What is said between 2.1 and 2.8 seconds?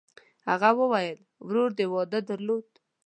درلود؟»